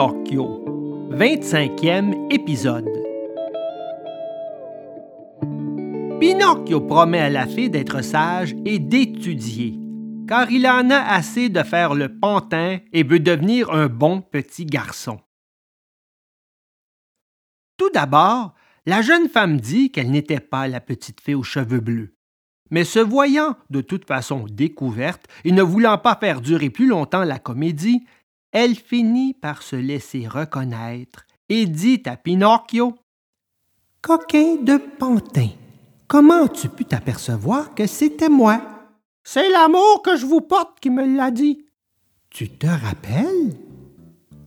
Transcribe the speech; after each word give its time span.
Pinocchio, 0.00 0.64
25e 1.10 2.32
épisode. 2.32 2.88
Pinocchio 6.18 6.80
promet 6.80 7.18
à 7.18 7.28
la 7.28 7.46
fée 7.46 7.68
d'être 7.68 8.00
sage 8.00 8.56
et 8.64 8.78
d'étudier, 8.78 9.78
car 10.26 10.50
il 10.50 10.66
en 10.66 10.88
a 10.88 10.96
assez 10.96 11.50
de 11.50 11.62
faire 11.62 11.92
le 11.94 12.18
pantin 12.18 12.78
et 12.94 13.02
veut 13.02 13.20
devenir 13.20 13.70
un 13.72 13.88
bon 13.88 14.22
petit 14.22 14.64
garçon. 14.64 15.20
Tout 17.76 17.90
d'abord, 17.92 18.54
la 18.86 19.02
jeune 19.02 19.28
femme 19.28 19.60
dit 19.60 19.92
qu'elle 19.92 20.10
n'était 20.10 20.40
pas 20.40 20.66
la 20.66 20.80
petite 20.80 21.20
fée 21.20 21.34
aux 21.34 21.42
cheveux 21.42 21.80
bleus. 21.80 22.16
Mais 22.70 22.84
se 22.84 23.00
voyant 23.00 23.54
de 23.68 23.82
toute 23.82 24.06
façon 24.06 24.46
découverte 24.48 25.26
et 25.44 25.52
ne 25.52 25.62
voulant 25.62 25.98
pas 25.98 26.16
faire 26.16 26.40
durer 26.40 26.70
plus 26.70 26.86
longtemps 26.86 27.24
la 27.24 27.38
comédie, 27.38 28.06
elle 28.52 28.74
finit 28.74 29.34
par 29.34 29.62
se 29.62 29.76
laisser 29.76 30.26
reconnaître 30.26 31.26
et 31.48 31.66
dit 31.66 32.02
à 32.06 32.16
Pinocchio 32.16 32.94
Coquin 34.02 34.56
de 34.56 34.78
pantin, 34.98 35.48
comment 36.08 36.44
as-tu 36.44 36.68
pu 36.68 36.84
t'apercevoir 36.84 37.74
que 37.74 37.86
c'était 37.86 38.28
moi? 38.28 38.60
C'est 39.22 39.50
l'amour 39.50 40.02
que 40.02 40.16
je 40.16 40.24
vous 40.24 40.40
porte 40.40 40.80
qui 40.80 40.90
me 40.90 41.16
l'a 41.16 41.30
dit. 41.30 41.66
Tu 42.30 42.48
te 42.48 42.66
rappelles? 42.66 43.54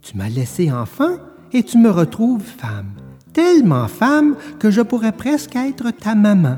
Tu 0.01 0.17
m'as 0.17 0.29
laissé 0.29 0.71
enfant 0.71 1.17
et 1.51 1.63
tu 1.63 1.77
me 1.77 1.89
retrouves 1.89 2.43
femme, 2.43 2.95
tellement 3.31 3.87
femme 3.87 4.35
que 4.59 4.71
je 4.71 4.81
pourrais 4.81 5.11
presque 5.11 5.55
être 5.55 5.91
ta 5.91 6.15
maman. 6.15 6.57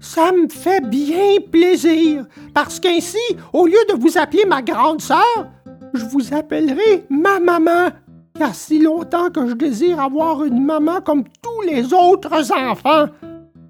Ça 0.00 0.32
me 0.32 0.48
fait 0.48 0.80
bien 0.80 1.36
plaisir, 1.50 2.26
parce 2.52 2.80
qu'ainsi, 2.80 3.18
au 3.52 3.66
lieu 3.66 3.78
de 3.88 3.94
vous 3.94 4.18
appeler 4.18 4.44
ma 4.44 4.60
grande 4.62 5.00
sœur, 5.00 5.50
je 5.94 6.04
vous 6.06 6.34
appellerai 6.34 7.06
ma 7.08 7.40
maman. 7.40 7.90
Il 8.34 8.40
y 8.40 8.44
a 8.44 8.52
si 8.52 8.80
longtemps 8.80 9.30
que 9.30 9.48
je 9.48 9.54
désire 9.54 10.00
avoir 10.00 10.44
une 10.44 10.64
maman 10.64 11.00
comme 11.00 11.24
tous 11.24 11.62
les 11.66 11.92
autres 11.92 12.52
enfants. 12.52 13.06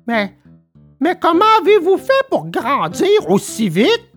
Mais, 0.07 0.35
mais 1.01 1.19
comment 1.21 1.45
avez-vous 1.61 1.99
fait 1.99 2.13
pour 2.31 2.47
grandir 2.47 3.29
aussi 3.29 3.69
vite? 3.69 4.09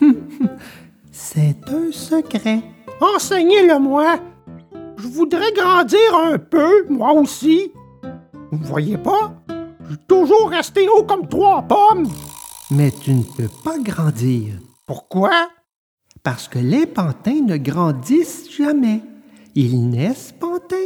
C'est 1.12 1.56
un 1.68 1.92
secret. 1.92 2.62
Enseignez-le-moi. 3.00 4.16
Je 4.96 5.08
voudrais 5.08 5.52
grandir 5.52 6.16
un 6.16 6.38
peu, 6.38 6.86
moi 6.88 7.12
aussi. 7.12 7.72
Vous 8.50 8.64
voyez 8.64 8.96
pas? 8.96 9.32
toujours 10.08 10.50
resté 10.50 10.88
haut 10.88 11.04
comme 11.04 11.28
trois 11.28 11.62
pommes. 11.62 12.08
Mais 12.70 12.90
tu 12.90 13.12
ne 13.12 13.22
peux 13.22 13.50
pas 13.62 13.78
grandir. 13.78 14.54
Pourquoi? 14.86 15.30
Parce 16.22 16.48
que 16.48 16.58
les 16.58 16.86
pantins 16.86 17.40
ne 17.40 17.56
grandissent 17.56 18.50
jamais. 18.50 19.00
Ils 19.54 19.88
naissent 19.88 20.32
pantins, 20.38 20.76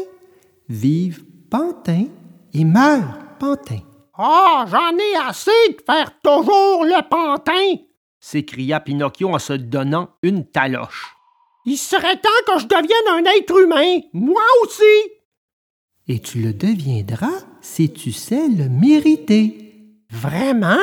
vivent 0.68 1.24
pantins 1.50 2.06
et 2.54 2.64
meurent 2.64 3.18
pantins. 3.38 3.82
Ah, 4.14 4.64
j'en 4.68 4.96
ai 4.96 5.28
assez 5.28 5.50
de 5.68 5.82
faire 5.84 6.12
toujours 6.22 6.84
le 6.84 7.06
pantin! 7.08 7.82
s'écria 8.18 8.80
Pinocchio 8.80 9.28
en 9.28 9.38
se 9.38 9.52
donnant 9.52 10.08
une 10.22 10.46
taloche. 10.46 11.14
Il 11.64 11.76
serait 11.76 12.20
temps 12.20 12.30
que 12.46 12.58
je 12.58 12.66
devienne 12.66 13.08
un 13.08 13.24
être 13.38 13.60
humain, 13.60 14.00
moi 14.12 14.42
aussi! 14.62 15.12
Et 16.08 16.20
tu 16.20 16.40
le 16.40 16.52
deviendras 16.52 17.44
si 17.60 17.92
tu 17.92 18.10
sais 18.12 18.48
le 18.48 18.68
mériter. 18.68 19.74
Vraiment? 20.10 20.78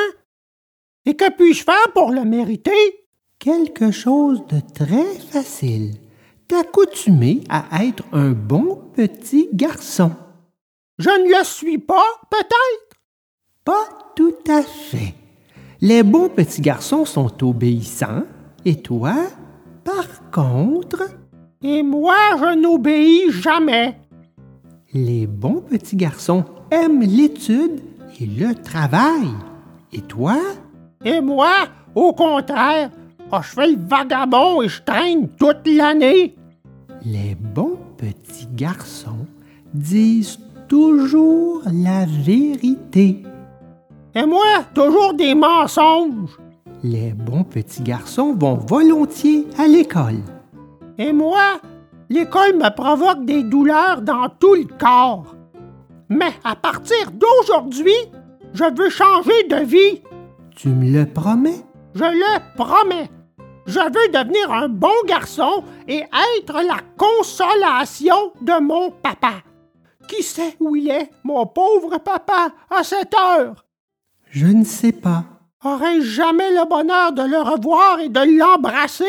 Et 1.06 1.16
que 1.16 1.30
puis-je 1.30 1.64
faire 1.64 1.92
pour 1.92 2.12
le 2.12 2.24
mériter? 2.24 3.03
Quelque 3.44 3.90
chose 3.90 4.42
de 4.48 4.58
très 4.72 5.18
facile. 5.18 5.96
T'accoutumer 6.48 7.42
à 7.50 7.84
être 7.84 8.02
un 8.10 8.30
bon 8.30 8.78
petit 8.94 9.50
garçon. 9.52 10.12
Je 10.98 11.10
ne 11.10 11.38
le 11.38 11.44
suis 11.44 11.76
pas, 11.76 12.06
peut-être? 12.30 13.02
Pas 13.62 13.86
tout 14.16 14.32
à 14.48 14.62
fait. 14.62 15.12
Les 15.82 16.02
bons 16.02 16.30
petits 16.30 16.62
garçons 16.62 17.04
sont 17.04 17.30
obéissants, 17.46 18.22
et 18.64 18.80
toi, 18.80 19.14
par 19.84 20.30
contre... 20.30 21.02
Et 21.62 21.82
moi, 21.82 22.16
je 22.38 22.58
n'obéis 22.58 23.30
jamais. 23.30 23.98
Les 24.94 25.26
bons 25.26 25.60
petits 25.60 25.96
garçons 25.96 26.46
aiment 26.70 27.02
l'étude 27.02 27.82
et 28.18 28.24
le 28.24 28.54
travail. 28.54 29.28
Et 29.92 30.00
toi? 30.00 30.38
Et 31.04 31.20
moi, 31.20 31.52
au 31.94 32.14
contraire, 32.14 32.90
oh, 33.32 33.38
je 33.42 33.48
fais 33.48 33.68
le 33.68 33.78
vagabond 33.78 34.62
et 34.62 34.68
je 34.68 34.82
traîne 34.82 35.28
toute 35.28 35.66
l'année. 35.66 36.34
Les 37.04 37.34
bons 37.34 37.78
petits 37.96 38.48
garçons 38.52 39.26
disent 39.72 40.38
toujours 40.68 41.62
la 41.66 42.06
vérité. 42.06 43.22
Et 44.14 44.26
moi, 44.26 44.64
toujours 44.74 45.14
des 45.14 45.34
mensonges. 45.34 46.38
Les 46.82 47.12
bons 47.12 47.44
petits 47.44 47.82
garçons 47.82 48.34
vont 48.34 48.54
volontiers 48.54 49.46
à 49.58 49.66
l'école. 49.66 50.22
Et 50.98 51.12
moi, 51.12 51.60
l'école 52.08 52.56
me 52.56 52.74
provoque 52.74 53.24
des 53.24 53.42
douleurs 53.42 54.02
dans 54.02 54.28
tout 54.38 54.54
le 54.54 54.68
corps. 54.78 55.34
Mais 56.08 56.32
à 56.44 56.54
partir 56.54 57.10
d'aujourd'hui, 57.12 57.96
je 58.52 58.64
veux 58.76 58.90
changer 58.90 59.48
de 59.48 59.64
vie. 59.64 60.02
Tu 60.54 60.68
me 60.68 60.90
le 60.90 61.06
promets? 61.06 61.64
Je 61.94 62.04
le 62.04 62.56
promets. 62.56 63.08
Je 63.66 63.78
veux 63.78 64.08
devenir 64.12 64.52
un 64.52 64.68
bon 64.68 64.94
garçon 65.06 65.64
et 65.88 66.02
être 66.38 66.62
la 66.62 66.80
consolation 66.96 68.32
de 68.42 68.60
mon 68.60 68.90
papa. 68.90 69.42
Qui 70.08 70.22
sait 70.22 70.56
où 70.60 70.76
il 70.76 70.90
est, 70.90 71.10
mon 71.22 71.46
pauvre 71.46 71.98
papa, 71.98 72.52
à 72.68 72.82
cette 72.82 73.14
heure? 73.14 73.64
Je 74.28 74.46
ne 74.46 74.64
sais 74.64 74.92
pas. 74.92 75.24
Aurais-je 75.64 76.06
jamais 76.06 76.50
le 76.50 76.68
bonheur 76.68 77.12
de 77.12 77.22
le 77.22 77.38
revoir 77.38 78.00
et 78.00 78.10
de 78.10 78.38
l'embrasser? 78.38 79.04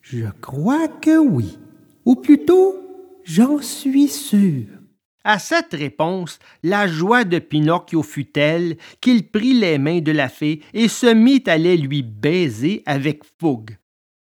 Je 0.00 0.26
crois 0.40 0.86
que 0.86 1.18
oui. 1.18 1.58
Ou 2.04 2.14
plutôt, 2.14 2.76
j'en 3.24 3.60
suis 3.60 4.08
sûr. 4.08 4.66
À 5.28 5.38
cette 5.38 5.74
réponse, 5.74 6.38
la 6.62 6.86
joie 6.88 7.24
de 7.24 7.38
Pinocchio 7.38 8.02
fut 8.02 8.24
telle 8.24 8.78
qu'il 9.02 9.28
prit 9.30 9.52
les 9.52 9.76
mains 9.76 10.00
de 10.00 10.10
la 10.10 10.30
fée 10.30 10.62
et 10.72 10.88
se 10.88 11.04
mit 11.04 11.44
à 11.46 11.58
les 11.58 11.76
lui 11.76 12.02
baiser 12.02 12.82
avec 12.86 13.24
fougue. 13.38 13.76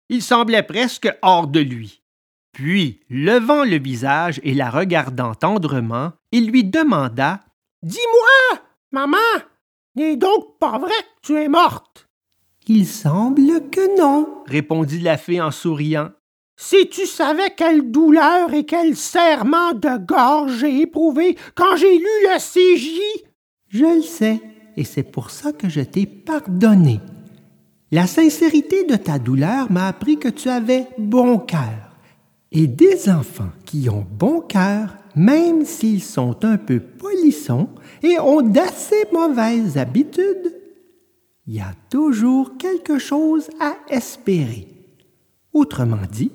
Il 0.09 0.21
semblait 0.21 0.61
presque 0.61 1.11
hors 1.23 1.47
de 1.47 1.61
lui. 1.61 2.03
Puis, 2.51 2.99
levant 3.09 3.63
le 3.63 3.79
visage 3.79 4.39
et 4.43 4.53
la 4.53 4.69
regardant 4.69 5.33
tendrement, 5.33 6.11
il 6.31 6.51
lui 6.51 6.63
demanda 6.63 7.39
Dis-moi, 7.81 8.61
maman, 8.91 9.17
n'est 9.95 10.15
donc 10.15 10.59
pas 10.59 10.77
vrai 10.77 10.91
que 10.91 11.27
tu 11.27 11.41
es 11.41 11.49
morte 11.49 12.07
il 12.67 12.87
semble 12.87 13.69
que 13.69 13.97
non, 13.99 14.43
répondit 14.45 14.99
la 14.99 15.17
fée 15.17 15.41
en 15.41 15.51
souriant. 15.51 16.11
Si 16.65 16.87
tu 16.87 17.05
savais 17.05 17.49
quelle 17.57 17.91
douleur 17.91 18.53
et 18.53 18.63
quel 18.63 18.95
serrement 18.95 19.73
de 19.73 19.97
gorge 19.97 20.59
j'ai 20.59 20.79
éprouvé 20.79 21.35
quand 21.55 21.75
j'ai 21.75 21.97
lu 21.97 22.05
le 22.05 22.37
CJ. 22.39 23.01
Je 23.67 23.97
le 23.97 24.01
sais, 24.01 24.39
et 24.77 24.85
c'est 24.85 25.03
pour 25.03 25.29
ça 25.29 25.51
que 25.51 25.67
je 25.67 25.81
t'ai 25.81 26.05
pardonné. 26.05 27.01
La 27.91 28.07
sincérité 28.07 28.85
de 28.85 28.95
ta 28.95 29.19
douleur 29.19 29.69
m'a 29.73 29.89
appris 29.89 30.17
que 30.17 30.29
tu 30.29 30.47
avais 30.47 30.87
bon 30.97 31.37
cœur. 31.37 31.97
Et 32.53 32.67
des 32.67 33.09
enfants 33.09 33.51
qui 33.65 33.89
ont 33.89 34.07
bon 34.09 34.39
cœur, 34.39 34.95
même 35.17 35.65
s'ils 35.65 36.01
sont 36.01 36.45
un 36.45 36.55
peu 36.55 36.79
polissons 36.79 37.67
et 38.01 38.17
ont 38.19 38.41
d'assez 38.41 39.03
mauvaises 39.11 39.77
habitudes, 39.77 40.55
il 41.45 41.55
y 41.55 41.59
a 41.59 41.73
toujours 41.89 42.55
quelque 42.57 42.99
chose 42.99 43.49
à 43.59 43.75
espérer. 43.89 44.69
Autrement 45.51 45.97
dit, 46.09 46.31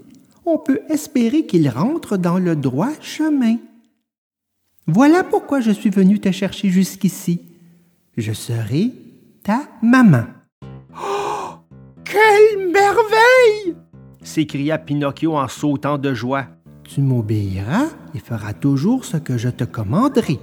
on 0.49 0.59
peut 0.59 0.81
espérer 0.89 1.47
qu'il 1.47 1.69
rentre 1.69 2.17
dans 2.17 2.39
le 2.39 2.56
droit 2.56 2.93
chemin. 3.00 3.56
Voilà 4.87 5.23
pourquoi 5.23 5.61
je 5.61 5.71
suis 5.71 5.91
venu 5.91 6.19
te 6.19 6.31
chercher 6.31 6.71
jusqu'ici. 6.71 7.43
Je 8.17 8.33
serai 8.33 8.93
ta 9.43 9.69
maman. 9.83 10.25
Oh, 10.95 11.50
quelle 12.05 12.71
merveille 12.73 13.77
s'écria 14.23 14.79
Pinocchio 14.79 15.37
en 15.37 15.49
sautant 15.49 15.99
de 15.99 16.15
joie. 16.15 16.47
Tu 16.85 17.01
m'obéiras 17.01 17.87
et 18.15 18.19
feras 18.19 18.55
toujours 18.55 19.05
ce 19.05 19.19
que 19.19 19.37
je 19.37 19.49
te 19.49 19.65
commanderai. 19.65 20.39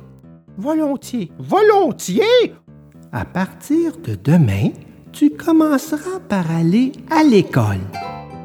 Volontiers, 0.58 1.32
volontiers 1.40 2.54
à 3.12 3.26
partir 3.26 3.98
de 3.98 4.16
demain, 4.16 4.70
tu 5.12 5.30
commenceras 5.30 6.20
par 6.28 6.52
aller 6.52 6.92
à 7.10 7.24
l'école. 7.24 7.80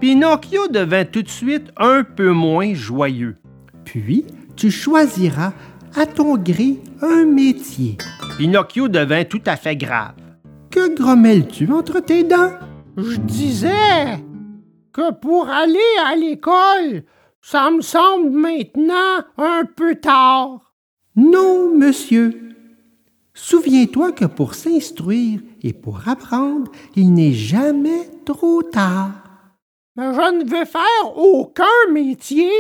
Pinocchio 0.01 0.69
devint 0.69 1.05
tout 1.05 1.23
de 1.23 1.29
suite 1.29 1.71
un 1.77 2.05
peu 2.05 2.31
moins 2.31 2.73
joyeux. 2.73 3.37
Puis, 3.85 4.25
tu 4.57 4.71
choisiras 4.71 5.53
à 5.95 6.07
ton 6.07 6.39
gré 6.39 6.79
un 7.03 7.27
métier. 7.27 7.99
Pinocchio 8.39 8.89
devint 8.89 9.25
tout 9.25 9.43
à 9.45 9.57
fait 9.57 9.77
grave. 9.77 10.15
Que 10.71 10.95
grommelles-tu 10.95 11.71
entre 11.71 12.01
tes 12.01 12.25
dents? 12.25 12.53
Je 12.97 13.17
disais 13.19 14.25
que 14.93 15.13
pour 15.13 15.51
aller 15.51 15.79
à 16.07 16.17
l'école, 16.17 17.05
Ça 17.43 17.71
me 17.71 17.81
semble 17.81 18.31
maintenant 18.31 19.25
un 19.39 19.65
peu 19.65 19.95
tard. 19.97 20.75
Non, 21.17 21.75
monsieur. 21.77 22.39
Souviens-toi 23.33 24.13
que 24.13 24.27
pour 24.27 24.55
s'instruire 24.55 25.41
et 25.63 25.73
pour 25.73 26.07
apprendre, 26.07 26.71
il 26.97 27.15
n'est 27.15 27.33
jamais 27.33 28.11
trop 28.27 28.63
tard. 28.63 29.30
Mais 29.97 30.15
je 30.15 30.35
ne 30.39 30.45
veux 30.45 30.65
faire 30.65 31.17
aucun 31.17 31.93
métier. 31.93 32.51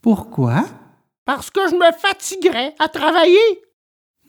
Pourquoi? 0.00 0.64
Parce 1.24 1.50
que 1.50 1.68
je 1.68 1.74
me 1.74 1.92
fatiguerais 1.92 2.74
à 2.78 2.88
travailler. 2.88 3.62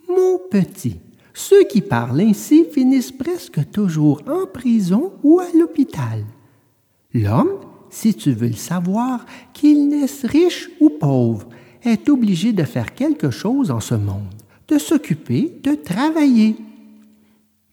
Mon 0.09 0.39
petit, 0.49 0.99
ceux 1.33 1.63
qui 1.63 1.81
parlent 1.81 2.21
ainsi 2.21 2.65
finissent 2.65 3.11
presque 3.11 3.71
toujours 3.71 4.21
en 4.27 4.45
prison 4.45 5.13
ou 5.23 5.39
à 5.39 5.47
l'hôpital. 5.57 6.25
L'homme, 7.13 7.59
si 7.89 8.13
tu 8.13 8.31
veux 8.31 8.47
le 8.47 8.53
savoir, 8.53 9.25
qu'il 9.53 9.87
naisse 9.87 10.25
riche 10.25 10.69
ou 10.79 10.89
pauvre, 10.89 11.47
est 11.83 12.09
obligé 12.09 12.53
de 12.53 12.63
faire 12.63 12.93
quelque 12.93 13.31
chose 13.31 13.71
en 13.71 13.79
ce 13.79 13.95
monde, 13.95 14.33
de 14.67 14.77
s'occuper, 14.77 15.59
de 15.63 15.73
travailler. 15.75 16.55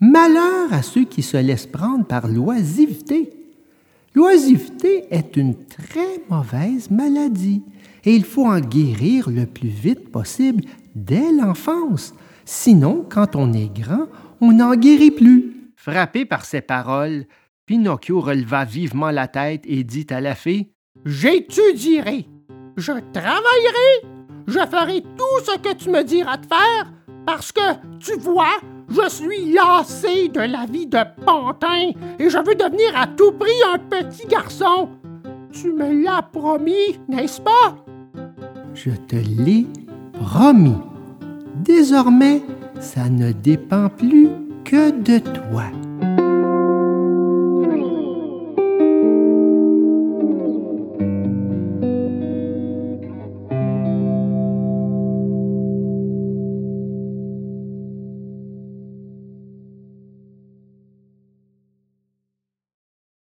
Malheur 0.01 0.73
à 0.73 0.83
ceux 0.83 1.05
qui 1.05 1.23
se 1.23 1.37
laissent 1.37 1.67
prendre 1.67 2.05
par 2.05 2.29
l'oisiveté. 2.29 3.38
L'oisiveté 4.15 5.05
est 5.11 5.37
une 5.37 5.55
très 5.67 6.23
mauvaise 6.29 6.91
maladie 6.91 7.63
et 8.05 8.15
il 8.15 8.25
faut 8.25 8.47
en 8.47 8.61
guérir 8.61 9.29
le 9.31 9.47
plus 9.47 9.69
vite 9.69 10.11
possible 10.11 10.65
dès 10.95 11.33
l'enfance. 11.33 12.15
Sinon, 12.45 13.05
quand 13.09 13.37
on 13.37 13.53
est 13.53 13.69
grand, 13.69 14.07
on 14.41 14.53
n'en 14.53 14.75
guérit 14.75 15.11
plus. 15.11 15.55
Frappé 15.77 16.25
par 16.25 16.45
ces 16.45 16.61
paroles, 16.61 17.27
Pinocchio 17.67 18.21
releva 18.21 18.65
vivement 18.65 19.11
la 19.11 19.29
tête 19.29 19.63
et 19.67 19.85
dit 19.85 20.07
à 20.11 20.21
la 20.21 20.35
fée 20.35 20.73
J'étudierai, 21.05 22.27
je 22.77 22.93
travaillerai, 23.13 24.17
je 24.47 24.59
ferai 24.59 25.03
tout 25.03 25.45
ce 25.45 25.59
que 25.59 25.75
tu 25.75 25.91
me 25.91 26.03
diras 26.03 26.39
de 26.39 26.47
faire, 26.47 26.93
parce 27.27 27.53
que, 27.53 27.61
tu 28.01 28.19
vois, 28.19 28.59
je 28.89 29.09
suis 29.09 29.53
lassé 29.53 30.29
de 30.29 30.41
la 30.41 30.67
vie 30.67 30.87
de 30.87 30.99
pantin 31.25 31.93
et 32.19 32.31
je 32.31 32.39
veux 32.39 32.55
devenir 32.55 32.97
à 32.97 33.07
tout 33.07 33.33
prix 33.33 33.51
un 33.75 33.79
petit 33.79 34.27
garçon. 34.27 34.89
Tu 35.53 35.73
me 35.73 36.05
l'as 36.05 36.23
promis, 36.23 36.99
n'est-ce 37.09 37.41
pas? 37.41 37.77
Je 38.75 38.91
te 38.91 39.17
l'ai 39.17 39.67
promis. 40.13 40.77
Désormais, 41.57 42.43
ça 42.81 43.09
ne 43.09 43.33
dépend 43.33 43.89
plus 43.89 44.29
que 44.65 44.91
de 44.91 45.19
toi. 45.19 45.65